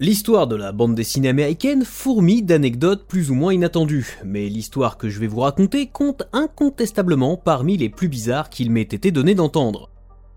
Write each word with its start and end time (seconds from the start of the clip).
L'histoire 0.00 0.48
de 0.48 0.56
la 0.56 0.72
bande 0.72 0.96
dessinée 0.96 1.28
américaine 1.28 1.84
fourmille 1.84 2.42
d'anecdotes 2.42 3.06
plus 3.06 3.30
ou 3.30 3.34
moins 3.34 3.54
inattendues, 3.54 4.18
mais 4.24 4.48
l'histoire 4.48 4.98
que 4.98 5.08
je 5.08 5.20
vais 5.20 5.28
vous 5.28 5.38
raconter 5.38 5.86
compte 5.86 6.24
incontestablement 6.32 7.36
parmi 7.36 7.76
les 7.76 7.88
plus 7.88 8.08
bizarres 8.08 8.50
qu'il 8.50 8.72
m'ait 8.72 8.82
été 8.82 9.12
donné 9.12 9.36
d'entendre. 9.36 9.90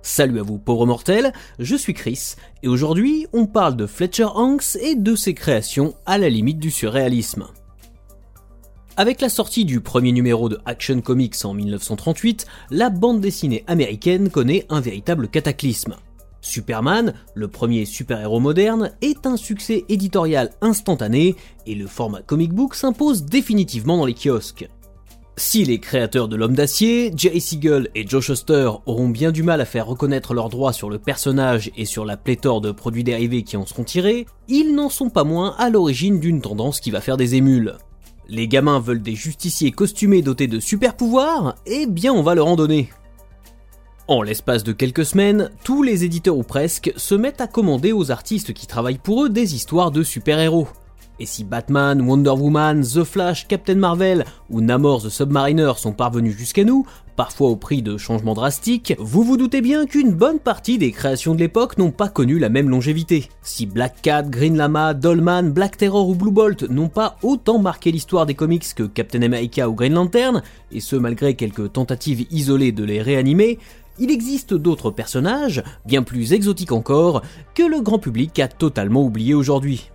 Salut 0.04 0.40
à 0.40 0.44
vous 0.44 0.60
pauvres 0.60 0.86
mortels, 0.86 1.34
je 1.58 1.76
suis 1.76 1.96
Chris, 1.96 2.36
et 2.62 2.68
aujourd'hui 2.68 3.26
on 3.34 3.48
parle 3.48 3.76
de 3.76 3.88
Fletcher 3.88 4.28
Hanks 4.36 4.76
et 4.80 4.94
de 4.94 5.16
ses 5.16 5.34
créations 5.34 5.96
à 6.06 6.20
la 6.20 6.30
limite 6.30 6.60
du 6.60 6.70
surréalisme. 6.70 7.48
Avec 8.96 9.22
la 9.22 9.30
sortie 9.30 9.66
du 9.66 9.82
premier 9.82 10.12
numéro 10.12 10.50
de 10.50 10.60
Action 10.68 11.02
Comics 11.02 11.44
en 11.44 11.56
1938, 11.56 12.46
la 12.70 12.92
bande 12.92 13.22
dessinée 13.22 13.64
américaine 13.66 14.30
connaît 14.30 14.68
un 14.70 14.82
véritable 14.82 15.28
cataclysme. 15.28 15.96
Superman, 16.48 17.14
le 17.36 17.48
premier 17.48 17.86
super-héros 17.86 18.40
moderne, 18.40 18.92
est 19.02 19.28
un 19.28 19.38
succès 19.38 19.86
éditorial 19.90 20.52
instantané 20.62 21.36
et 21.66 21.76
le 21.76 21.88
format 21.88 22.22
comic 22.22 22.54
book 22.54 22.74
s'impose 22.74 23.26
définitivement 23.26 23.98
dans 23.98 24.06
les 24.06 24.16
kiosques. 24.16 24.70
Si 25.40 25.64
les 25.66 25.80
créateurs 25.80 26.28
de 26.28 26.36
l'homme 26.36 26.56
d'acier, 26.56 27.12
Jerry 27.16 27.42
Siegel 27.42 27.90
et 27.94 28.08
Joe 28.08 28.24
Shuster 28.24 28.72
auront 28.88 29.10
bien 29.10 29.32
du 29.32 29.44
mal 29.44 29.62
à 29.62 29.66
faire 29.66 29.86
reconnaître 29.86 30.34
leurs 30.34 30.50
droits 30.50 30.74
sur 30.74 30.90
le 30.90 30.98
personnage 30.98 31.70
et 31.78 31.86
sur 31.86 32.06
la 32.06 32.18
pléthore 32.18 32.60
de 32.60 32.72
produits 32.72 33.04
dérivés 33.04 33.44
qui 33.44 33.56
en 33.56 33.66
seront 33.66 33.84
tirés, 33.84 34.26
ils 34.48 34.74
n'en 34.74 34.90
sont 34.90 35.12
pas 35.12 35.24
moins 35.24 35.54
à 35.60 35.70
l'origine 35.70 36.20
d'une 36.20 36.42
tendance 36.42 36.80
qui 36.80 36.90
va 36.90 37.02
faire 37.02 37.18
des 37.18 37.36
émules. 37.36 37.76
Les 38.30 38.48
gamins 38.48 38.80
veulent 38.80 39.04
des 39.04 39.16
justiciers 39.16 39.72
costumés 39.72 40.24
dotés 40.24 40.48
de 40.48 40.60
super 40.60 40.96
pouvoirs, 40.96 41.56
eh 41.68 41.86
bien 41.86 42.14
on 42.14 42.24
va 42.24 42.34
leur 42.34 42.48
en 42.48 42.56
donner. 42.56 42.90
En 44.10 44.22
l'espace 44.22 44.64
de 44.64 44.72
quelques 44.72 45.06
semaines, 45.06 45.50
tous 45.66 45.84
les 45.84 46.06
éditeurs 46.06 46.38
ou 46.38 46.44
presque 46.44 46.94
se 46.96 47.14
mettent 47.14 47.42
à 47.42 47.48
commander 47.48 47.92
aux 47.92 48.10
artistes 48.10 48.54
qui 48.54 48.66
travaillent 48.66 49.00
pour 49.00 49.26
eux 49.26 49.30
des 49.30 49.54
histoires 49.54 49.92
de 49.92 50.02
super-héros. 50.02 50.70
Et 51.20 51.26
si 51.26 51.44
Batman, 51.44 52.00
Wonder 52.02 52.30
Woman, 52.30 52.84
The 52.84 53.04
Flash, 53.04 53.50
Captain 53.50 53.76
Marvel 53.76 54.24
ou 54.50 54.62
Namor 54.62 55.02
the 55.02 55.10
Submariner 55.10 55.74
sont 55.76 55.92
parvenus 55.92 56.38
jusqu'à 56.38 56.64
nous, 56.64 56.86
parfois 57.18 57.50
au 57.50 57.58
prix 57.58 57.82
de 57.82 57.98
changements 57.98 58.36
drastiques, 58.36 58.96
vous 58.98 59.24
vous 59.24 59.36
doutez 59.36 59.60
bien 59.60 59.86
qu'une 59.86 60.14
bonne 60.14 60.40
partie 60.40 60.78
des 60.78 60.92
créations 60.94 61.36
de 61.36 61.40
l'époque 61.40 61.78
n'ont 61.78 61.92
pas 61.92 62.08
connu 62.08 62.40
la 62.40 62.48
même 62.48 62.70
longévité. 62.70 63.28
Si 63.42 63.66
Black 63.66 64.02
Cat, 64.04 64.24
Green 64.24 64.56
Lama, 64.56 64.94
Dollman, 64.94 65.52
Black 65.52 65.76
Terror 65.76 66.08
ou 66.08 66.16
Blue 66.16 66.32
Bolt 66.32 66.64
n'ont 66.70 66.88
pas 66.88 67.18
autant 67.24 67.60
marqué 67.60 67.92
l'histoire 67.92 68.26
des 68.26 68.36
comics 68.36 68.74
que 68.74 68.84
Captain 68.84 69.24
America 69.24 69.68
ou 69.68 69.74
Green 69.74 69.96
Lantern, 69.96 70.44
et 70.72 70.80
ce 70.80 70.96
malgré 70.96 71.34
quelques 71.34 71.74
tentatives 71.74 72.26
isolées 72.32 72.72
de 72.72 72.86
les 72.86 73.02
réanimer, 73.02 73.60
il 74.00 74.12
existe 74.12 74.54
d'autres 74.54 74.92
personnages, 74.92 75.64
bien 75.86 76.04
plus 76.04 76.34
exotiques 76.34 76.72
encore, 76.72 77.22
que 77.54 77.64
le 77.64 77.82
grand 77.82 78.00
public 78.00 78.40
a 78.40 78.48
totalement 78.48 79.04
oublié 79.04 79.34
aujourd'hui. 79.34 79.90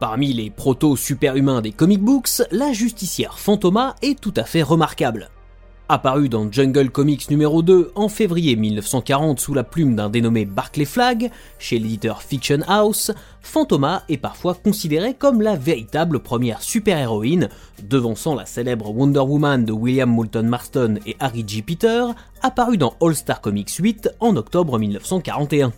Parmi 0.00 0.32
les 0.32 0.50
proto-super-humains 0.50 1.60
des 1.60 1.70
comic 1.70 2.00
books, 2.00 2.42
la 2.50 2.72
justicière 2.72 3.38
Fantoma 3.38 3.94
est 4.02 4.18
tout 4.18 4.34
à 4.36 4.42
fait 4.42 4.62
remarquable. 4.62 5.30
Apparu 5.88 6.30
dans 6.30 6.50
Jungle 6.50 6.90
Comics 6.90 7.30
numéro 7.30 7.60
2 7.60 7.92
en 7.94 8.08
février 8.08 8.56
1940 8.56 9.38
sous 9.38 9.52
la 9.52 9.62
plume 9.62 9.94
d'un 9.94 10.08
dénommé 10.08 10.46
Barclay 10.46 10.86
Flagg, 10.86 11.30
chez 11.58 11.78
l'éditeur 11.78 12.22
Fiction 12.22 12.60
House, 12.66 13.10
Phantoma 13.42 14.02
est 14.08 14.16
parfois 14.16 14.54
considérée 14.54 15.12
comme 15.12 15.42
la 15.42 15.54
véritable 15.54 16.20
première 16.20 16.62
super-héroïne, 16.62 17.50
devançant 17.82 18.34
la 18.34 18.46
célèbre 18.46 18.90
Wonder 18.90 19.20
Woman 19.20 19.66
de 19.66 19.72
William 19.72 20.10
Moulton 20.10 20.44
Marston 20.44 20.98
et 21.04 21.14
Harry 21.20 21.44
G. 21.46 21.60
Peter, 21.60 22.06
apparue 22.42 22.76
dans 22.76 22.94
All 23.00 23.14
Star 23.14 23.40
Comics 23.40 23.74
8 23.74 24.10
en 24.20 24.36
octobre 24.36 24.78
1941. 24.78 25.72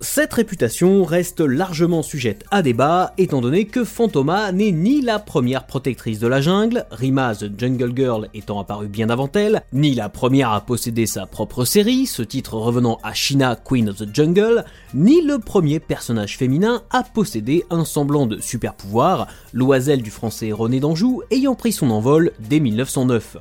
Cette 0.00 0.32
réputation 0.32 1.02
reste 1.02 1.40
largement 1.40 2.04
sujette 2.04 2.44
à 2.52 2.62
débat, 2.62 3.14
étant 3.18 3.40
donné 3.40 3.64
que 3.64 3.82
Phantoma 3.82 4.52
n'est 4.52 4.70
ni 4.70 5.00
la 5.00 5.18
première 5.18 5.66
protectrice 5.66 6.20
de 6.20 6.28
la 6.28 6.40
jungle, 6.40 6.86
Rima 6.92 7.34
the 7.34 7.50
Jungle 7.58 7.92
Girl 7.96 8.28
étant 8.32 8.60
apparue 8.60 8.86
bien 8.86 9.10
avant 9.10 9.28
elle, 9.34 9.62
ni 9.72 9.96
la 9.96 10.08
première 10.08 10.52
à 10.52 10.60
posséder 10.60 11.06
sa 11.06 11.26
propre 11.26 11.64
série, 11.64 12.06
ce 12.06 12.22
titre 12.22 12.54
revenant 12.54 13.00
à 13.02 13.12
Shina 13.12 13.56
Queen 13.56 13.88
of 13.88 13.96
the 13.96 14.14
Jungle, 14.14 14.64
ni 14.94 15.20
le 15.20 15.40
premier 15.40 15.80
personnage 15.80 16.36
féminin 16.36 16.82
à 16.90 17.02
posséder 17.02 17.64
un 17.68 17.84
semblant 17.84 18.26
de 18.26 18.40
super 18.40 18.74
pouvoir, 18.74 19.26
l'oiselle 19.52 20.02
du 20.02 20.12
français 20.12 20.52
René 20.52 20.78
d'Anjou 20.78 21.22
ayant 21.32 21.56
pris 21.56 21.72
son 21.72 21.90
envol 21.90 22.30
dès 22.38 22.60
1909. 22.60 23.38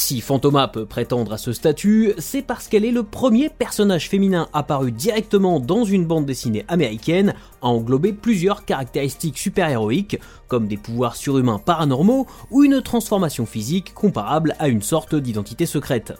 Si 0.00 0.20
Phantoma 0.20 0.68
peut 0.68 0.86
prétendre 0.86 1.32
à 1.32 1.38
ce 1.38 1.52
statut, 1.52 2.14
c'est 2.18 2.42
parce 2.42 2.68
qu'elle 2.68 2.84
est 2.84 2.92
le 2.92 3.02
premier 3.02 3.48
personnage 3.48 4.08
féminin 4.08 4.48
apparu 4.52 4.92
directement 4.92 5.58
dans 5.58 5.82
une 5.82 6.06
bande 6.06 6.24
dessinée 6.24 6.64
américaine 6.68 7.34
à 7.62 7.66
englober 7.66 8.12
plusieurs 8.12 8.64
caractéristiques 8.64 9.36
super-héroïques, 9.36 10.20
comme 10.46 10.68
des 10.68 10.76
pouvoirs 10.76 11.16
surhumains 11.16 11.58
paranormaux 11.58 12.28
ou 12.52 12.62
une 12.62 12.80
transformation 12.80 13.44
physique 13.44 13.92
comparable 13.92 14.54
à 14.60 14.68
une 14.68 14.82
sorte 14.82 15.16
d'identité 15.16 15.66
secrète. 15.66 16.14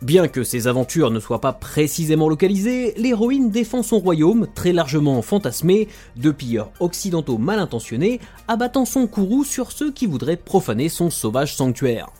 Bien 0.00 0.28
que 0.28 0.44
ses 0.44 0.68
aventures 0.68 1.10
ne 1.10 1.18
soient 1.18 1.40
pas 1.40 1.52
précisément 1.52 2.28
localisées, 2.28 2.94
l'héroïne 2.96 3.50
défend 3.50 3.82
son 3.82 3.98
royaume, 3.98 4.46
très 4.54 4.72
largement 4.72 5.20
fantasmé, 5.22 5.88
de 6.14 6.30
pilleurs 6.30 6.70
occidentaux 6.78 7.36
mal 7.36 7.58
intentionnés, 7.58 8.20
abattant 8.46 8.84
son 8.84 9.08
courroux 9.08 9.42
sur 9.42 9.72
ceux 9.72 9.90
qui 9.90 10.06
voudraient 10.06 10.36
profaner 10.36 10.88
son 10.88 11.10
sauvage 11.10 11.56
sanctuaire. 11.56 12.12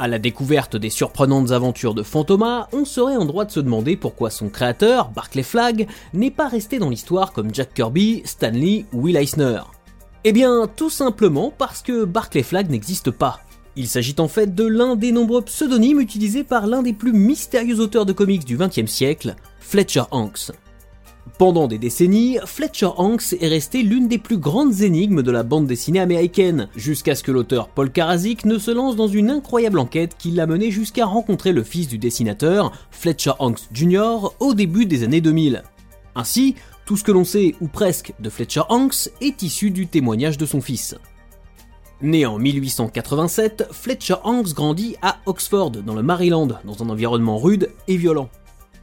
À 0.00 0.08
la 0.08 0.18
découverte 0.18 0.76
des 0.76 0.88
surprenantes 0.88 1.50
aventures 1.50 1.92
de 1.92 2.02
Phantoma, 2.02 2.70
on 2.72 2.86
serait 2.86 3.18
en 3.18 3.26
droit 3.26 3.44
de 3.44 3.50
se 3.50 3.60
demander 3.60 3.98
pourquoi 3.98 4.30
son 4.30 4.48
créateur, 4.48 5.10
Barclay 5.10 5.42
Flagg, 5.42 5.88
n'est 6.14 6.30
pas 6.30 6.48
resté 6.48 6.78
dans 6.78 6.88
l'histoire 6.88 7.34
comme 7.34 7.54
Jack 7.54 7.74
Kirby, 7.74 8.22
Stanley 8.24 8.86
ou 8.94 9.02
Will 9.02 9.18
Eisner. 9.18 9.60
Eh 10.24 10.32
bien, 10.32 10.66
tout 10.74 10.88
simplement 10.88 11.52
parce 11.56 11.82
que 11.82 12.06
Barclay 12.06 12.42
Flagg 12.42 12.70
n'existe 12.70 13.10
pas. 13.10 13.40
Il 13.76 13.88
s'agit 13.88 14.16
en 14.20 14.28
fait 14.28 14.54
de 14.54 14.64
l'un 14.64 14.96
des 14.96 15.12
nombreux 15.12 15.42
pseudonymes 15.42 16.00
utilisés 16.00 16.44
par 16.44 16.66
l'un 16.66 16.80
des 16.80 16.94
plus 16.94 17.12
mystérieux 17.12 17.78
auteurs 17.78 18.06
de 18.06 18.14
comics 18.14 18.46
du 18.46 18.56
XXe 18.56 18.90
siècle, 18.90 19.36
Fletcher 19.60 20.04
Hanks. 20.12 20.50
Pendant 21.38 21.68
des 21.68 21.78
décennies, 21.78 22.38
Fletcher 22.44 22.90
Hanks 22.96 23.34
est 23.40 23.48
resté 23.48 23.82
l'une 23.82 24.08
des 24.08 24.18
plus 24.18 24.38
grandes 24.38 24.82
énigmes 24.82 25.22
de 25.22 25.30
la 25.30 25.42
bande 25.42 25.66
dessinée 25.66 26.00
américaine, 26.00 26.68
jusqu'à 26.76 27.14
ce 27.14 27.22
que 27.22 27.32
l'auteur 27.32 27.68
Paul 27.68 27.90
Karazik 27.90 28.44
ne 28.44 28.58
se 28.58 28.70
lance 28.70 28.96
dans 28.96 29.08
une 29.08 29.30
incroyable 29.30 29.78
enquête 29.78 30.16
qui 30.18 30.30
l'a 30.30 30.46
mené 30.46 30.70
jusqu'à 30.70 31.06
rencontrer 31.06 31.52
le 31.52 31.62
fils 31.62 31.88
du 31.88 31.98
dessinateur, 31.98 32.72
Fletcher 32.90 33.32
Hanks 33.38 33.68
Jr., 33.72 34.30
au 34.38 34.54
début 34.54 34.86
des 34.86 35.02
années 35.02 35.20
2000. 35.20 35.62
Ainsi, 36.14 36.56
tout 36.84 36.96
ce 36.96 37.04
que 37.04 37.12
l'on 37.12 37.24
sait, 37.24 37.54
ou 37.60 37.68
presque, 37.68 38.12
de 38.20 38.30
Fletcher 38.30 38.62
Hanks 38.68 39.10
est 39.20 39.42
issu 39.42 39.70
du 39.70 39.86
témoignage 39.86 40.38
de 40.38 40.46
son 40.46 40.60
fils. 40.60 40.96
Né 42.02 42.24
en 42.26 42.38
1887, 42.38 43.68
Fletcher 43.72 44.16
Hanks 44.24 44.54
grandit 44.54 44.96
à 45.02 45.18
Oxford, 45.26 45.70
dans 45.70 45.94
le 45.94 46.02
Maryland, 46.02 46.48
dans 46.64 46.82
un 46.82 46.88
environnement 46.88 47.38
rude 47.38 47.70
et 47.88 47.96
violent. 47.96 48.30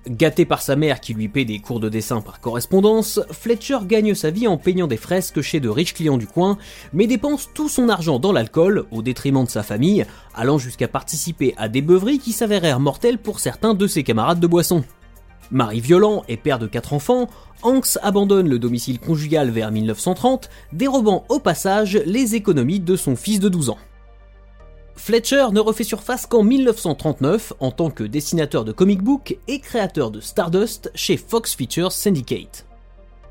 Gâté 0.10 0.46
par 0.46 0.62
sa 0.62 0.78
mère 0.78 1.02
qui 1.02 1.14
lui 1.14 1.28
paie 1.28 1.44
des 1.44 1.60
cours 1.60 1.82
de 1.82 1.90
dessin 1.90 2.22
par 2.22 2.40
correspondance, 2.40 3.20
Fletcher 3.32 3.80
gagne 3.84 4.14
sa 4.14 4.32
vie 4.32 4.48
en 4.48 4.58
peignant 4.58 4.88
des 4.88 4.96
fresques 4.96 5.42
chez 5.42 5.60
de 5.60 5.68
riches 5.68 5.94
clients 5.94 6.18
du 6.18 6.28
coin, 6.28 6.58
mais 6.94 7.08
dépense 7.08 7.50
tout 7.54 7.68
son 7.68 7.90
argent 7.90 8.18
dans 8.18 8.32
l'alcool 8.32 8.86
au 8.92 9.02
détriment 9.02 9.44
de 9.44 9.50
sa 9.50 9.64
famille, 9.64 10.06
allant 10.34 10.58
jusqu'à 10.58 10.88
participer 10.88 11.54
à 11.58 11.68
des 11.68 11.82
beuveries 11.82 12.20
qui 12.20 12.32
s'avérèrent 12.32 12.80
mortelles 12.80 13.18
pour 13.18 13.42
certains 13.42 13.74
de 13.74 13.86
ses 13.86 14.04
camarades 14.04 14.40
de 14.40 14.48
boisson. 14.48 14.86
Mari 15.52 15.82
violent 15.82 16.24
et 16.30 16.38
père 16.38 16.60
de 16.60 16.68
quatre 16.68 16.94
enfants, 16.94 17.28
Hanks 17.62 17.98
abandonne 18.02 18.48
le 18.48 18.60
domicile 18.60 19.00
conjugal 19.00 19.50
vers 19.50 19.72
1930, 19.72 20.50
dérobant 20.72 21.26
au 21.28 21.40
passage 21.40 22.00
les 22.06 22.36
économies 22.36 22.80
de 22.80 22.96
son 22.96 23.18
fils 23.18 23.42
de 23.42 23.50
12 23.50 23.72
ans. 23.72 23.78
Fletcher 24.98 25.48
ne 25.54 25.60
refait 25.60 25.84
surface 25.84 26.26
qu'en 26.26 26.44
1939 26.44 27.54
en 27.60 27.72
tant 27.72 27.90
que 27.92 28.04
dessinateur 28.04 28.66
de 28.66 28.72
comic 28.72 29.02
book 29.02 29.38
et 29.48 29.60
créateur 29.60 30.12
de 30.12 30.20
Stardust 30.20 30.92
chez 30.96 31.18
Fox 31.18 31.56
Features 31.56 31.92
Syndicate. 31.92 32.66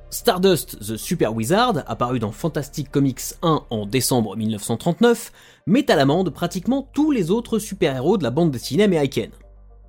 Stardust 0.09 0.78
the 0.78 0.97
Super 0.97 1.35
Wizard, 1.35 1.82
apparu 1.88 2.20
dans 2.20 2.31
Fantastic 2.31 2.91
Comics 2.91 3.35
1 3.43 3.64
en 3.69 3.85
décembre 3.85 4.37
1939, 4.37 5.32
met 5.67 5.91
à 5.91 5.96
l'amende 5.96 6.31
pratiquement 6.31 6.88
tous 6.94 7.11
les 7.11 7.31
autres 7.31 7.58
super-héros 7.58 8.17
de 8.17 8.23
la 8.23 8.31
bande 8.31 8.52
dessinée 8.52 8.85
américaine. 8.85 9.32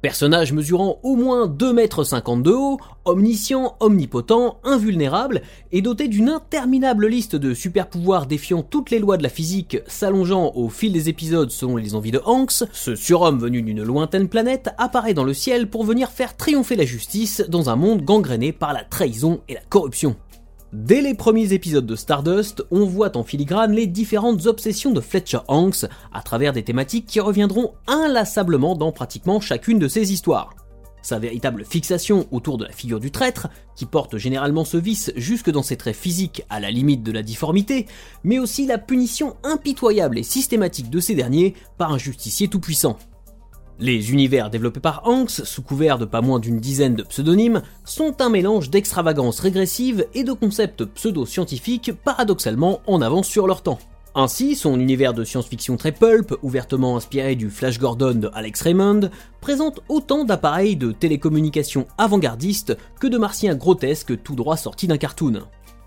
Personnage 0.02 0.54
mesurant 0.54 1.00
au 1.02 1.16
moins 1.16 1.48
2,50 1.48 2.34
m 2.34 2.44
de 2.44 2.52
haut, 2.52 2.78
omniscient, 3.06 3.76
omnipotent, 3.80 4.60
invulnérable, 4.64 5.42
et 5.72 5.82
doté 5.82 6.08
d'une 6.08 6.30
interminable 6.30 7.08
liste 7.08 7.36
de 7.36 7.56
super 7.56 7.88
pouvoirs 7.88 8.28
défiant 8.28 8.62
toutes 8.62 8.92
les 8.92 9.00
lois 9.00 9.18
de 9.18 9.24
la 9.24 9.30
physique, 9.30 9.78
s'allongeant 9.88 10.52
au 10.56 10.70
fil 10.70 10.94
des 10.94 11.10
épisodes 11.10 11.50
selon 11.50 11.78
les 11.78 11.96
envies 11.96 12.12
de 12.12 12.22
Hanks, 12.26 12.64
ce 12.72 12.96
surhomme 12.96 13.40
venu 13.40 13.64
d'une 13.64 13.84
lointaine 13.84 14.28
planète 14.28 14.70
apparaît 14.78 15.16
dans 15.16 15.24
le 15.24 15.34
ciel 15.34 15.68
pour 15.68 15.84
venir 15.84 16.10
faire 16.10 16.38
triompher 16.38 16.76
la 16.76 16.86
justice 16.86 17.44
dans 17.50 17.70
un 17.72 17.76
monde 17.76 18.04
gangréné 18.04 18.52
par 18.52 18.74
la 18.74 18.84
trahison 18.84 19.42
et 19.50 19.56
la 19.56 19.62
corruption. 19.68 20.16
Dès 20.74 21.02
les 21.02 21.14
premiers 21.14 21.54
épisodes 21.54 21.86
de 21.86 21.96
Stardust, 21.96 22.66
on 22.72 22.84
voit 22.84 23.16
en 23.16 23.24
filigrane 23.24 23.72
les 23.72 23.88
différentes 23.88 24.48
obsessions 24.48 24.92
de 24.92 25.00
Fletcher 25.00 25.40
Hanks 25.48 25.86
à 26.12 26.22
travers 26.22 26.52
des 26.52 26.64
thématiques 26.64 27.06
qui 27.06 27.22
reviendront 27.22 27.74
inlassablement 27.88 28.75
dans 28.75 28.92
pratiquement 28.92 29.40
chacune 29.40 29.80
de 29.80 29.88
ses 29.88 30.12
histoires. 30.12 30.54
Sa 31.02 31.19
véritable 31.19 31.64
fixation 31.64 32.28
autour 32.31 32.58
de 32.58 32.66
la 32.66 32.74
figure 32.74 33.00
du 33.00 33.12
traître, 33.12 33.48
qui 33.78 33.86
porte 33.86 34.18
généralement 34.18 34.66
ce 34.66 34.75
vice 34.75 35.14
jusque 35.16 35.50
dans 35.50 35.64
ses 35.64 35.78
traits 35.78 35.96
physiques 35.96 36.44
à 36.50 36.60
la 36.60 36.69
limite 36.69 37.02
de 37.02 37.14
la 37.14 37.24
difformité, 37.24 37.86
mais 38.25 38.38
aussi 38.38 38.68
la 38.68 38.78
punition 38.78 39.38
impitoyable 39.44 40.19
et 40.19 40.24
systématique 40.24 40.90
de 40.90 41.00
ces 41.00 41.16
derniers 41.16 41.54
par 41.78 41.94
un 41.94 41.98
justicier 41.98 42.50
tout-puissant. 42.50 42.98
Les 43.80 44.12
univers 44.12 44.50
développés 44.50 44.80
par 44.80 45.04
Hanks, 45.06 45.30
sous 45.30 45.62
couvert 45.62 46.00
de 46.00 46.06
pas 46.06 46.22
moins 46.22 46.40
d'une 46.40 46.60
dizaine 46.60 46.96
de 46.96 47.04
pseudonymes, 47.04 47.62
sont 47.86 48.22
un 48.22 48.30
mélange 48.30 48.72
d'extravagance 48.72 49.40
régressive 49.40 50.08
et 50.16 50.24
de 50.24 50.32
concepts 50.34 50.84
pseudo-scientifiques 50.84 51.92
paradoxalement 52.04 52.82
en 52.88 53.04
avance 53.04 53.28
sur 53.28 53.46
leur 53.46 53.62
temps. 53.62 53.78
Ainsi, 54.16 54.56
son 54.56 54.80
univers 54.80 55.14
de 55.14 55.24
science-fiction 55.24 55.78
très 55.78 55.92
pulp, 55.92 56.36
ouvertement 56.42 56.98
inspiré 56.98 57.36
du 57.36 57.52
Flash 57.52 57.78
Gordon 57.78 58.16
de 58.16 58.32
Alex 58.34 58.62
Raymond, 58.62 59.12
présente 59.42 59.82
autant 59.90 60.24
d'appareils 60.24 60.76
de 60.76 60.92
télécommunication 60.92 61.86
avant-gardistes 62.00 62.76
que 63.00 63.06
de 63.06 63.20
martiens 63.20 63.54
grotesques 63.54 64.24
tout 64.24 64.34
droit 64.34 64.58
sortis 64.58 64.88
d'un 64.88 64.98
cartoon. 64.98 65.44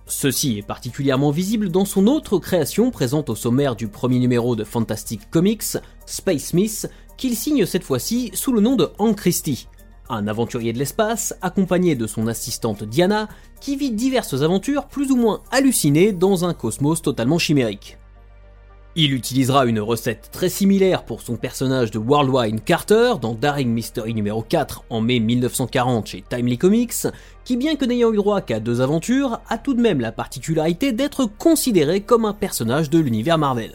Ceci 0.06 0.58
est 0.58 0.66
particulièrement 0.66 1.30
visible 1.30 1.68
dans 1.70 1.84
son 1.84 2.08
autre 2.08 2.38
création 2.38 2.90
présente 2.90 3.30
au 3.30 3.36
sommaire 3.36 3.76
du 3.76 3.86
premier 3.86 4.18
numéro 4.18 4.56
de 4.56 4.64
Fantastic 4.64 5.30
Comics, 5.30 5.76
Space 6.04 6.46
Smith, 6.46 6.90
qu'il 7.20 7.36
signe 7.36 7.66
cette 7.66 7.84
fois-ci 7.84 8.30
sous 8.32 8.50
le 8.50 8.62
nom 8.62 8.76
de 8.76 8.88
Hank 8.96 9.14
Christie, 9.14 9.68
un 10.08 10.26
aventurier 10.26 10.72
de 10.72 10.78
l'espace 10.78 11.34
accompagné 11.42 11.94
de 11.94 12.06
son 12.06 12.26
assistante 12.26 12.82
Diana 12.82 13.28
qui 13.60 13.76
vit 13.76 13.90
diverses 13.90 14.40
aventures 14.40 14.86
plus 14.86 15.10
ou 15.10 15.16
moins 15.16 15.42
hallucinées 15.50 16.12
dans 16.12 16.46
un 16.46 16.54
cosmos 16.54 17.02
totalement 17.02 17.38
chimérique. 17.38 17.98
Il 18.96 19.12
utilisera 19.12 19.66
une 19.66 19.80
recette 19.80 20.30
très 20.32 20.48
similaire 20.48 21.04
pour 21.04 21.20
son 21.20 21.36
personnage 21.36 21.90
de 21.90 21.98
Worldwide 21.98 22.64
Carter 22.64 23.12
dans 23.20 23.34
Daring 23.34 23.68
Mystery 23.68 24.14
numéro 24.14 24.40
4 24.40 24.84
en 24.88 25.02
mai 25.02 25.20
1940 25.20 26.06
chez 26.06 26.24
Timely 26.26 26.56
Comics, 26.56 27.06
qui 27.44 27.58
bien 27.58 27.76
que 27.76 27.84
n'ayant 27.84 28.14
eu 28.14 28.16
droit 28.16 28.40
qu'à 28.40 28.60
deux 28.60 28.80
aventures, 28.80 29.42
a 29.50 29.58
tout 29.58 29.74
de 29.74 29.82
même 29.82 30.00
la 30.00 30.10
particularité 30.10 30.92
d'être 30.92 31.26
considéré 31.26 32.00
comme 32.00 32.24
un 32.24 32.32
personnage 32.32 32.88
de 32.88 32.98
l'univers 32.98 33.36
Marvel. 33.36 33.74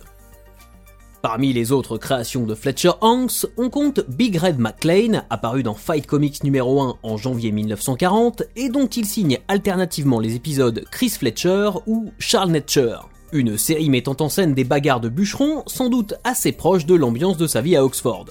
Parmi 1.25 1.54
les 1.54 1.72
autres 1.72 1.98
créations 1.98 2.45
de 2.45 2.54
Fletcher 2.54 2.92
Hanks, 3.01 3.48
on 3.57 3.72
compte 3.72 4.01
Big 4.07 4.38
Red 4.38 4.60
McLean, 4.60 5.24
apparu 5.31 5.63
dans 5.63 5.74
Fight 5.74 6.06
Comics 6.06 6.44
numéro 6.44 6.80
1 6.83 6.98
en 7.01 7.18
janvier 7.18 7.51
1940, 7.51 8.44
et 8.56 8.69
dont 8.69 8.86
il 8.86 9.07
signe 9.07 9.39
alternativement 9.48 10.19
les 10.19 10.36
épisodes 10.36 10.86
Chris 10.92 11.10
Fletcher 11.10 11.72
ou 11.88 12.12
Charles 12.19 12.51
Netcher. 12.51 12.98
Une 13.33 13.57
série 13.57 13.89
mettant 13.89 14.16
en 14.19 14.30
scène 14.30 14.54
des 14.54 14.66
bagarres 14.66 15.00
de 15.00 15.10
bûcherons, 15.10 15.63
sans 15.66 15.89
doute 15.89 16.13
assez 16.24 16.51
proche 16.51 16.86
de 16.86 16.94
l'ambiance 16.94 17.38
de 17.38 17.48
sa 17.48 17.62
vie 17.62 17.75
à 17.75 17.83
Oxford. 17.83 18.28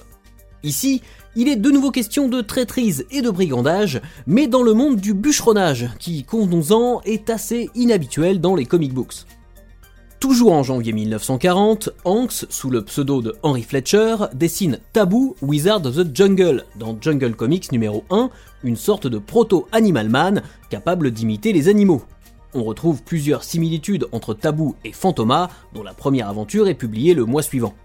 Ici, 0.63 1.01
il 1.35 1.49
est 1.49 1.57
de 1.57 1.71
nouveau 1.71 1.91
question 1.91 2.29
de 2.29 2.39
traîtrise 2.39 3.05
et 3.11 3.21
de 3.21 3.29
brigandage, 3.29 3.99
mais 4.25 4.47
dans 4.47 4.63
le 4.63 4.73
monde 4.73 4.95
du 4.95 5.13
bûcheronnage, 5.13 5.89
qui, 5.99 6.23
convenons-en, 6.23 7.01
est 7.01 7.29
assez 7.29 7.69
inhabituel 7.75 8.39
dans 8.39 8.55
les 8.55 8.65
comic 8.65 8.93
books. 8.93 9.25
Toujours 10.25 10.53
en 10.53 10.63
janvier 10.63 10.91
1940, 10.91 11.91
Hanks, 12.03 12.47
sous 12.49 12.71
le 12.71 12.83
pseudo 12.83 13.21
de 13.21 13.35
Henry 13.43 13.61
Fletcher, 13.61 14.15
dessine 14.33 14.79
Taboo 14.91 15.35
Wizard 15.43 15.85
of 15.85 15.97
the 15.97 16.15
Jungle 16.15 16.65
dans 16.79 16.97
Jungle 16.99 17.35
Comics 17.35 17.71
numéro 17.71 18.03
1, 18.09 18.31
une 18.63 18.75
sorte 18.75 19.05
de 19.05 19.19
proto-Animal 19.19 20.09
Man 20.09 20.41
capable 20.71 21.11
d'imiter 21.11 21.53
les 21.53 21.67
animaux 21.67 22.01
on 22.55 22.63
retrouve 22.63 23.03
plusieurs 23.03 23.43
similitudes 23.43 24.07
entre 24.13 24.33
Tabou 24.33 24.75
et 24.83 24.93
Fantoma, 24.93 25.51
dont 25.75 25.83
la 25.83 25.93
première 25.93 26.27
aventure 26.27 26.67
est 26.67 26.73
publiée 26.73 27.13
le 27.13 27.25
mois 27.25 27.43
suivant. 27.43 27.75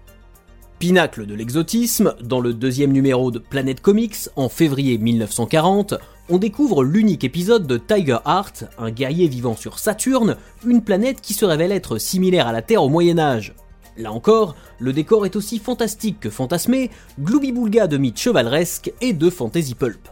Pinacle 0.79 1.27
de 1.27 1.35
l'exotisme, 1.35 2.15
dans 2.23 2.39
le 2.39 2.55
deuxième 2.55 2.91
numéro 2.91 3.29
de 3.29 3.37
Planet 3.37 3.79
Comics, 3.79 4.29
en 4.35 4.49
février 4.49 4.97
1940, 4.97 5.93
on 6.31 6.37
découvre 6.37 6.85
l'unique 6.85 7.25
épisode 7.25 7.67
de 7.67 7.77
Tiger 7.77 8.19
Heart, 8.25 8.63
un 8.77 8.89
guerrier 8.89 9.27
vivant 9.27 9.57
sur 9.57 9.79
Saturne, 9.79 10.37
une 10.65 10.81
planète 10.81 11.19
qui 11.19 11.33
se 11.33 11.43
révèle 11.43 11.73
être 11.73 11.97
similaire 11.97 12.47
à 12.47 12.53
la 12.53 12.61
Terre 12.61 12.83
au 12.83 12.89
Moyen 12.89 13.19
Âge. 13.19 13.53
Là 13.97 14.13
encore, 14.13 14.55
le 14.79 14.93
décor 14.93 15.25
est 15.25 15.35
aussi 15.35 15.59
fantastique 15.59 16.21
que 16.21 16.29
fantasmé, 16.29 16.89
gloubi-boulga 17.19 17.87
de 17.87 17.97
mythes 17.97 18.19
chevaleresques 18.19 18.93
et 19.01 19.11
de 19.11 19.29
fantasy 19.29 19.75
pulp 19.75 20.07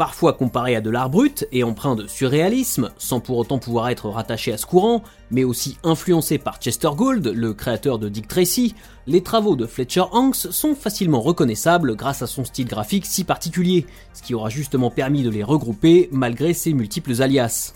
parfois 0.00 0.32
comparé 0.32 0.76
à 0.76 0.80
de 0.80 0.88
l'art 0.88 1.10
brut 1.10 1.46
et 1.52 1.62
empreint 1.62 1.94
de 1.94 2.06
surréalisme, 2.06 2.90
sans 2.96 3.20
pour 3.20 3.36
autant 3.36 3.58
pouvoir 3.58 3.90
être 3.90 4.08
rattaché 4.08 4.50
à 4.50 4.56
ce 4.56 4.64
courant, 4.64 5.02
mais 5.30 5.44
aussi 5.44 5.76
influencé 5.84 6.38
par 6.38 6.56
Chester 6.58 6.88
Gould, 6.96 7.26
le 7.26 7.52
créateur 7.52 7.98
de 7.98 8.08
Dick 8.08 8.26
Tracy, 8.26 8.74
les 9.06 9.22
travaux 9.22 9.56
de 9.56 9.66
Fletcher 9.66 10.04
Hanks 10.12 10.36
sont 10.36 10.74
facilement 10.74 11.20
reconnaissables 11.20 11.96
grâce 11.96 12.22
à 12.22 12.26
son 12.26 12.44
style 12.46 12.66
graphique 12.66 13.04
si 13.04 13.24
particulier, 13.24 13.84
ce 14.14 14.22
qui 14.22 14.32
aura 14.32 14.48
justement 14.48 14.90
permis 14.90 15.22
de 15.22 15.28
les 15.28 15.44
regrouper 15.44 16.08
malgré 16.12 16.54
ses 16.54 16.72
multiples 16.72 17.20
alias. 17.20 17.74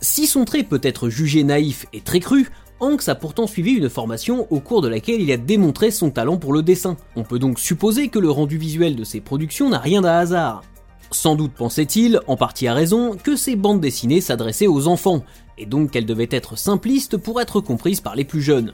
Si 0.00 0.26
son 0.26 0.46
trait 0.46 0.62
peut 0.62 0.80
être 0.82 1.10
jugé 1.10 1.44
naïf 1.44 1.84
et 1.92 2.00
très 2.00 2.20
cru, 2.20 2.48
Hanks 2.80 3.10
a 3.10 3.14
pourtant 3.14 3.46
suivi 3.46 3.72
une 3.72 3.90
formation 3.90 4.46
au 4.50 4.60
cours 4.60 4.80
de 4.80 4.88
laquelle 4.88 5.20
il 5.20 5.30
a 5.32 5.36
démontré 5.36 5.90
son 5.90 6.08
talent 6.08 6.38
pour 6.38 6.54
le 6.54 6.62
dessin. 6.62 6.96
On 7.14 7.24
peut 7.24 7.38
donc 7.38 7.58
supposer 7.58 8.08
que 8.08 8.18
le 8.18 8.30
rendu 8.30 8.56
visuel 8.56 8.96
de 8.96 9.04
ses 9.04 9.20
productions 9.20 9.68
n'a 9.68 9.80
rien 9.80 10.00
d'un 10.00 10.16
hasard. 10.16 10.62
Sans 11.10 11.36
doute 11.36 11.52
pensait-il, 11.52 12.20
en 12.26 12.36
partie 12.36 12.68
à 12.68 12.74
raison, 12.74 13.16
que 13.16 13.36
ces 13.36 13.56
bandes 13.56 13.80
dessinées 13.80 14.20
s'adressaient 14.20 14.66
aux 14.66 14.88
enfants, 14.88 15.24
et 15.56 15.66
donc 15.66 15.90
qu'elles 15.90 16.06
devaient 16.06 16.28
être 16.30 16.56
simplistes 16.56 17.16
pour 17.16 17.40
être 17.40 17.60
comprises 17.60 18.00
par 18.00 18.14
les 18.14 18.24
plus 18.24 18.42
jeunes. 18.42 18.72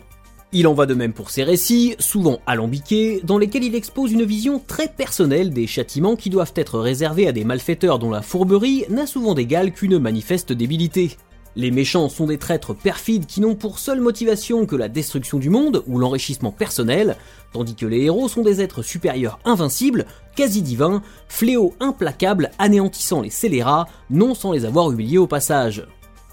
Il 0.57 0.69
en 0.69 0.75
va 0.75 0.87
de 0.87 0.95
même 0.95 1.13
pour 1.13 1.31
ses 1.31 1.43
récits, 1.43 1.97
souvent 1.99 2.39
alambiqués, 2.47 3.21
dans 3.25 3.39
lesquels 3.39 3.65
il 3.65 3.75
expose 3.75 4.13
une 4.13 4.25
vision 4.25 4.63
très 4.65 4.89
personnelle 4.89 5.51
des 5.51 5.67
châtiments 5.67 6.15
qui 6.15 6.31
doivent 6.31 6.53
être 6.55 6.79
réservés 6.79 7.27
à 7.27 7.33
des 7.33 7.45
malfaiteurs 7.45 7.99
dont 7.99 8.11
la 8.11 8.23
fourberie 8.23 8.85
n'a 8.89 9.07
souvent 9.07 9.35
d'égal 9.35 9.73
qu'une 9.73 9.99
manifeste 9.99 10.53
débilité. 10.53 11.17
Les 11.57 11.71
méchants 11.71 12.09
sont 12.09 12.27
des 12.27 12.39
traîtres 12.39 12.75
perfides 12.75 13.27
qui 13.27 13.41
n'ont 13.41 13.55
pour 13.55 13.79
seule 13.79 14.01
motivation 14.01 14.67
que 14.67 14.75
la 14.75 14.89
destruction 14.89 15.39
du 15.39 15.51
monde 15.51 15.85
ou 15.87 15.99
l'enrichissement 15.99 16.51
personnel, 16.51 17.17
tandis 17.53 17.77
que 17.77 17.87
les 17.87 18.03
héros 18.03 18.29
sont 18.29 18.43
des 18.43 18.61
êtres 18.61 18.83
supérieurs 18.83 19.39
invincibles, 19.45 20.05
quasi 20.35 20.63
divins, 20.63 21.01
fléaux 21.29 21.73
implacables 21.79 22.51
anéantissant 22.59 23.23
les 23.23 23.31
scélérats, 23.31 23.87
non 24.11 24.35
sans 24.35 24.51
les 24.51 24.65
avoir 24.65 24.91
humiliés 24.91 25.19
au 25.19 25.29
passage. 25.29 25.87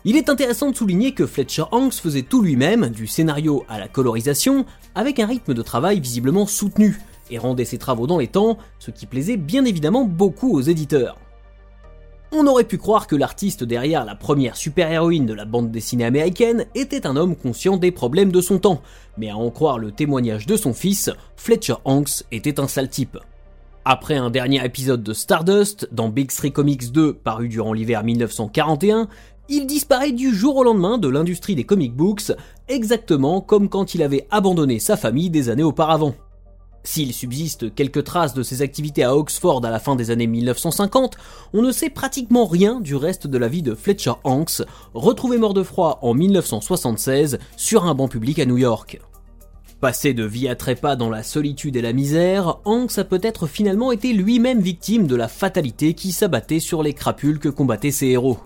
Il 0.05 0.17
est 0.17 0.29
intéressant 0.29 0.71
de 0.71 0.75
souligner 0.75 1.11
que 1.11 1.27
Fletcher 1.27 1.65
Hanks 1.71 1.93
faisait 1.93 2.23
tout 2.23 2.41
lui-même, 2.41 2.89
du 2.89 3.05
scénario 3.05 3.63
à 3.69 3.77
la 3.77 3.87
colorisation, 3.87 4.65
avec 4.95 5.19
un 5.19 5.27
rythme 5.27 5.53
de 5.53 5.61
travail 5.61 5.99
visiblement 5.99 6.47
soutenu, 6.47 6.99
et 7.29 7.37
rendait 7.37 7.65
ses 7.65 7.77
travaux 7.77 8.07
dans 8.07 8.17
les 8.17 8.27
temps, 8.27 8.57
ce 8.79 8.89
qui 8.89 9.05
plaisait 9.05 9.37
bien 9.37 9.65
évidemment 9.65 10.03
beaucoup 10.03 10.51
aux 10.55 10.61
éditeurs. 10.61 11.17
On 12.33 12.47
aurait 12.47 12.63
pu 12.63 12.77
croire 12.77 13.07
que 13.07 13.17
l'artiste 13.17 13.65
derrière 13.65 14.05
la 14.05 14.15
première 14.15 14.55
super-héroïne 14.55 15.25
de 15.25 15.33
la 15.33 15.43
bande 15.43 15.69
dessinée 15.69 16.05
américaine 16.05 16.65
était 16.75 17.05
un 17.05 17.17
homme 17.17 17.35
conscient 17.35 17.75
des 17.75 17.91
problèmes 17.91 18.31
de 18.31 18.39
son 18.39 18.57
temps, 18.57 18.81
mais 19.17 19.29
à 19.29 19.35
en 19.35 19.49
croire 19.49 19.77
le 19.77 19.91
témoignage 19.91 20.45
de 20.45 20.55
son 20.55 20.73
fils, 20.73 21.09
Fletcher 21.35 21.75
Hanks 21.83 22.23
était 22.31 22.61
un 22.61 22.69
sale 22.69 22.89
type. 22.89 23.17
Après 23.83 24.15
un 24.15 24.29
dernier 24.29 24.63
épisode 24.63 25.03
de 25.03 25.11
Stardust, 25.11 25.89
dans 25.91 26.07
Big 26.07 26.31
Three 26.31 26.53
Comics 26.53 26.93
2 26.93 27.15
paru 27.15 27.49
durant 27.49 27.73
l'hiver 27.73 28.01
1941, 28.05 29.09
il 29.49 29.67
disparaît 29.67 30.13
du 30.13 30.33
jour 30.33 30.55
au 30.55 30.63
lendemain 30.63 30.97
de 30.97 31.09
l'industrie 31.09 31.55
des 31.55 31.65
comic 31.65 31.93
books, 31.93 32.31
exactement 32.69 33.41
comme 33.41 33.67
quand 33.67 33.93
il 33.93 34.03
avait 34.03 34.27
abandonné 34.31 34.79
sa 34.79 34.95
famille 34.95 35.29
des 35.29 35.49
années 35.49 35.63
auparavant. 35.63 36.15
S'il 36.83 37.13
subsiste 37.13 37.73
quelques 37.75 38.03
traces 38.03 38.33
de 38.33 38.43
ses 38.43 38.61
activités 38.61 39.03
à 39.03 39.15
Oxford 39.15 39.63
à 39.63 39.69
la 39.69 39.79
fin 39.79 39.95
des 39.95 40.09
années 40.09 40.27
1950, 40.27 41.15
on 41.53 41.61
ne 41.61 41.71
sait 41.71 41.89
pratiquement 41.89 42.45
rien 42.45 42.79
du 42.79 42.95
reste 42.95 43.27
de 43.27 43.37
la 43.37 43.47
vie 43.47 43.61
de 43.61 43.75
Fletcher 43.75 44.13
Hanks, 44.23 44.63
retrouvé 44.93 45.37
mort 45.37 45.53
de 45.53 45.63
froid 45.63 45.99
en 46.01 46.13
1976 46.13 47.37
sur 47.55 47.85
un 47.85 47.93
banc 47.93 48.07
public 48.07 48.39
à 48.39 48.45
New 48.45 48.57
York. 48.57 48.99
Passé 49.79 50.13
de 50.13 50.23
vie 50.23 50.47
à 50.47 50.55
trépas 50.55 50.95
dans 50.95 51.09
la 51.09 51.23
solitude 51.23 51.75
et 51.75 51.81
la 51.81 51.93
misère, 51.93 52.59
Hanks 52.65 52.99
a 52.99 53.03
peut-être 53.03 53.47
finalement 53.47 53.91
été 53.91 54.13
lui-même 54.13 54.61
victime 54.61 55.07
de 55.07 55.15
la 55.15 55.27
fatalité 55.27 55.95
qui 55.95 56.11
s'abattait 56.11 56.59
sur 56.59 56.83
les 56.83 56.93
crapules 56.93 57.39
que 57.39 57.49
combattaient 57.49 57.89
ses 57.89 58.07
héros. 58.07 58.37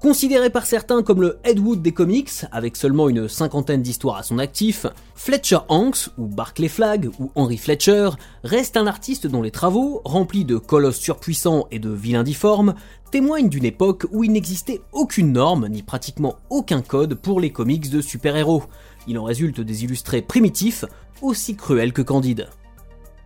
Considéré 0.00 0.48
par 0.48 0.64
certains 0.64 1.02
comme 1.02 1.22
le 1.22 1.40
Ed 1.42 1.58
Wood 1.58 1.82
des 1.82 1.90
comics, 1.90 2.30
avec 2.52 2.76
seulement 2.76 3.08
une 3.08 3.28
cinquantaine 3.28 3.82
d'histoires 3.82 4.18
à 4.18 4.22
son 4.22 4.38
actif, 4.38 4.86
Fletcher 5.16 5.58
Hanks, 5.68 6.10
ou 6.16 6.26
Barclay 6.26 6.68
Flagg, 6.68 7.10
ou 7.18 7.32
Henry 7.34 7.56
Fletcher, 7.56 8.10
reste 8.44 8.76
un 8.76 8.86
artiste 8.86 9.26
dont 9.26 9.42
les 9.42 9.50
travaux, 9.50 10.00
remplis 10.04 10.44
de 10.44 10.56
colosses 10.56 11.00
surpuissants 11.00 11.66
et 11.72 11.80
de 11.80 11.90
vilains 11.90 12.22
difformes, 12.22 12.74
témoignent 13.10 13.48
d'une 13.48 13.64
époque 13.64 14.06
où 14.12 14.22
il 14.22 14.30
n'existait 14.30 14.82
aucune 14.92 15.32
norme, 15.32 15.66
ni 15.66 15.82
pratiquement 15.82 16.36
aucun 16.48 16.80
code 16.80 17.14
pour 17.14 17.40
les 17.40 17.50
comics 17.50 17.90
de 17.90 18.00
super-héros. 18.00 18.62
Il 19.08 19.18
en 19.18 19.24
résulte 19.24 19.60
des 19.60 19.82
illustrés 19.82 20.22
primitifs, 20.22 20.84
aussi 21.22 21.56
cruels 21.56 21.92
que 21.92 22.02
candides. 22.02 22.48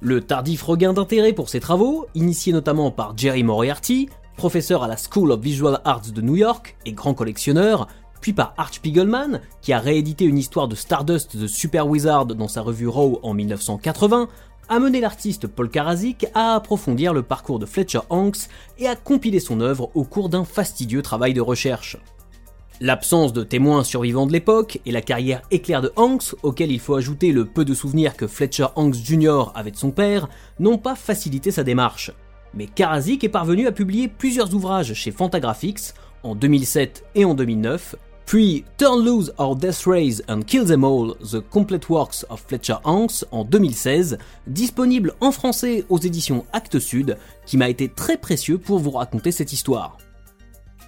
Le 0.00 0.22
tardif 0.22 0.62
regain 0.62 0.94
d'intérêt 0.94 1.34
pour 1.34 1.50
ses 1.50 1.60
travaux, 1.60 2.06
initié 2.14 2.54
notamment 2.54 2.90
par 2.90 3.16
Jerry 3.16 3.42
Moriarty, 3.42 4.08
professeur 4.42 4.82
à 4.82 4.88
la 4.88 4.96
School 4.96 5.30
of 5.30 5.40
Visual 5.40 5.80
Arts 5.84 6.10
de 6.12 6.20
New 6.20 6.34
York 6.34 6.76
et 6.84 6.90
grand 6.90 7.14
collectionneur, 7.14 7.86
puis 8.20 8.32
par 8.32 8.54
Arch 8.56 8.74
Spiegelman, 8.74 9.40
qui 9.60 9.72
a 9.72 9.78
réédité 9.78 10.24
une 10.24 10.36
histoire 10.36 10.66
de 10.66 10.74
Stardust 10.74 11.38
The 11.40 11.46
Super 11.46 11.86
Wizard 11.86 12.26
dans 12.26 12.48
sa 12.48 12.60
revue 12.60 12.88
Raw 12.88 13.20
en 13.22 13.34
1980, 13.34 14.26
a 14.68 14.78
mené 14.80 15.00
l'artiste 15.00 15.46
Paul 15.46 15.70
Karazik 15.70 16.26
à 16.34 16.56
approfondir 16.56 17.14
le 17.14 17.22
parcours 17.22 17.60
de 17.60 17.66
Fletcher 17.66 18.00
Hanks 18.10 18.48
et 18.78 18.88
à 18.88 18.96
compiler 18.96 19.38
son 19.38 19.60
œuvre 19.60 19.92
au 19.94 20.02
cours 20.02 20.28
d'un 20.28 20.44
fastidieux 20.44 21.02
travail 21.02 21.34
de 21.34 21.40
recherche. 21.40 21.96
L'absence 22.80 23.32
de 23.32 23.44
témoins 23.44 23.84
survivants 23.84 24.26
de 24.26 24.32
l'époque 24.32 24.80
et 24.84 24.90
la 24.90 25.02
carrière 25.02 25.42
éclair 25.52 25.82
de 25.82 25.92
Hanks, 25.94 26.34
auquel 26.42 26.72
il 26.72 26.80
faut 26.80 26.96
ajouter 26.96 27.30
le 27.30 27.44
peu 27.44 27.64
de 27.64 27.74
souvenirs 27.74 28.16
que 28.16 28.26
Fletcher 28.26 28.66
Hanks 28.74 28.94
Jr. 28.94 29.52
avait 29.54 29.70
de 29.70 29.76
son 29.76 29.92
père, 29.92 30.28
n'ont 30.58 30.78
pas 30.78 30.96
facilité 30.96 31.52
sa 31.52 31.62
démarche. 31.62 32.10
Mais 32.54 32.66
Karazik 32.66 33.24
est 33.24 33.28
parvenu 33.28 33.66
à 33.66 33.72
publier 33.72 34.08
plusieurs 34.08 34.54
ouvrages 34.54 34.94
chez 34.94 35.10
Fantagraphics 35.10 35.94
en 36.22 36.34
2007 36.34 37.04
et 37.14 37.24
en 37.24 37.34
2009, 37.34 37.96
puis 38.26 38.64
Turn 38.78 39.04
Loose 39.04 39.32
Our 39.38 39.56
Death 39.56 39.82
Rays 39.86 40.22
and 40.28 40.42
Kill 40.42 40.64
Them 40.64 40.84
All, 40.84 41.14
The 41.20 41.40
Complete 41.40 41.88
Works 41.88 42.24
of 42.30 42.44
Fletcher 42.46 42.76
Hanks 42.84 43.24
en 43.30 43.44
2016, 43.44 44.18
disponible 44.46 45.14
en 45.20 45.32
français 45.32 45.84
aux 45.88 45.98
éditions 45.98 46.46
Actes 46.52 46.78
Sud, 46.78 47.16
qui 47.46 47.56
m'a 47.56 47.68
été 47.68 47.88
très 47.88 48.16
précieux 48.16 48.58
pour 48.58 48.78
vous 48.78 48.92
raconter 48.92 49.32
cette 49.32 49.52
histoire. 49.52 49.98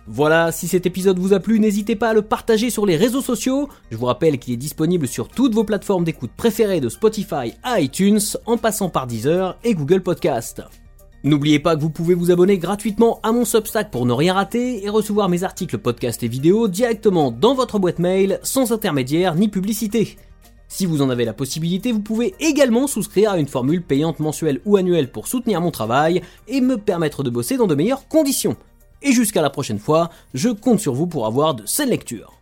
Voilà, 0.06 0.52
si 0.52 0.68
cet 0.68 0.85
épisode 0.85 1.18
vous 1.18 1.33
a 1.33 1.40
plu, 1.40 1.59
n'hésitez 1.59 1.97
pas 1.97 2.11
à 2.11 2.14
le 2.14 2.21
partager 2.23 2.68
sur 2.68 2.85
les 2.85 2.97
réseaux 2.97 3.23
sociaux. 3.23 3.71
Je 3.90 3.97
vous 3.97 4.06
rappelle 4.06 4.38
qu'il 4.38 4.52
est 4.52 4.59
disponible 4.59 5.09
sur 5.09 5.28
toutes 5.28 5.54
vos 5.54 5.64
plateformes 5.64 6.04
d'écoute 6.04 6.33
préférées 6.37 6.80
de 6.80 6.90
Spotify 6.90 7.54
à 7.62 7.80
iTunes, 7.80 8.21
en 8.44 8.59
passant 8.59 8.90
par 8.90 9.06
Deezer 9.06 9.56
et 9.64 9.75
Google 9.75 10.02
Podcast. 10.02 10.62
N'oubliez 11.25 11.59
pas 11.59 11.75
que 11.75 11.81
vous 11.81 11.88
pouvez 11.88 12.12
vous 12.12 12.31
abonner 12.31 12.59
gratuitement 12.59 13.19
à 13.23 13.33
mon 13.33 13.47
Substack 13.47 13.90
pour 13.90 14.04
ne 14.04 14.12
rien 14.12 14.35
rater 14.35 14.85
et 14.85 14.90
recevoir 14.90 15.31
mes 15.31 15.43
articles, 15.43 15.78
podcasts 15.78 16.23
et 16.23 16.28
vidéos 16.28 16.69
directement 16.69 17.31
dans 17.31 17.54
votre 17.54 17.78
boîte 17.78 17.99
mail 17.99 18.38
sans 18.43 18.73
intermédiaire 18.73 19.35
ni 19.35 19.49
publicité. 19.49 20.19
Si 20.69 20.85
vous 20.85 21.00
en 21.00 21.09
avez 21.09 21.25
la 21.25 21.33
possibilité, 21.33 21.93
vous 21.93 22.02
pouvez 22.02 22.35
également 22.40 22.87
souscrire 22.87 23.31
à 23.31 23.38
une 23.38 23.49
formule 23.49 23.81
payante 23.81 24.21
mensuelle 24.21 24.61
ou 24.66 24.76
annuelle 24.76 25.11
pour 25.11 25.26
soutenir 25.26 25.62
mon 25.62 25.71
travail 25.71 26.21
et 26.47 26.61
me 26.61 26.76
permettre 26.76 27.23
de 27.23 27.31
bosser 27.31 27.57
dans 27.57 27.66
de 27.66 27.75
meilleures 27.75 28.07
conditions. 28.07 28.59
Et 29.00 29.12
jusqu'à 29.12 29.40
la 29.40 29.49
prochaine 29.49 29.78
fois, 29.78 30.11
je 30.35 30.50
compte 30.50 30.81
sur 30.81 30.93
vous 30.93 31.07
pour 31.07 31.26
avoir 31.26 31.54
de 31.54 31.64
saines 31.64 31.88
lectures. 31.88 32.35